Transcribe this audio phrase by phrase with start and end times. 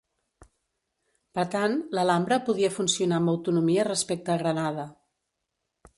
[1.39, 4.91] Per tant, l'Alhambra podia funcionar amb autonomia respecte a Granada.